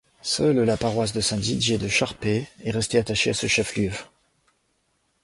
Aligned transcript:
Seule 0.23 0.63
la 0.63 0.77
paroisse 0.77 1.13
de 1.13 1.21
Saint-Didier 1.21 1.77
de 1.77 1.87
Charpey 1.87 2.47
est 2.63 2.71
restée 2.71 2.97
rattachée 2.97 3.29
à 3.29 3.33
ce 3.35 3.45
chef-lieu. 3.45 3.91